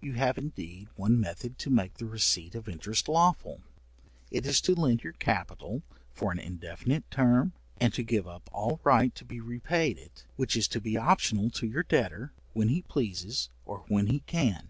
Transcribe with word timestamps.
You 0.00 0.14
have 0.14 0.38
indeed 0.38 0.88
one 0.96 1.20
method 1.20 1.58
to 1.58 1.68
make 1.68 1.98
the 1.98 2.06
receipt 2.06 2.54
of 2.54 2.70
interest 2.70 3.06
lawful, 3.06 3.60
it 4.30 4.46
is 4.46 4.62
to 4.62 4.74
lend 4.74 5.02
your 5.04 5.12
capital 5.12 5.82
for 6.10 6.32
an 6.32 6.38
indefinite 6.38 7.10
term, 7.10 7.52
and 7.76 7.92
to 7.92 8.02
give 8.02 8.26
up 8.26 8.48
all 8.50 8.80
right 8.82 9.14
to 9.14 9.26
be 9.26 9.40
repaid 9.42 9.98
it, 9.98 10.24
which 10.36 10.56
is 10.56 10.66
to 10.68 10.80
be 10.80 10.96
optional 10.96 11.50
to 11.50 11.66
your 11.66 11.82
debtor, 11.82 12.32
when 12.54 12.68
he 12.68 12.80
pleases, 12.80 13.50
or 13.66 13.84
when 13.90 14.06
he 14.06 14.20
can. 14.20 14.68